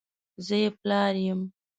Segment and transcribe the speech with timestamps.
[0.45, 1.41] زه یې پلار یم!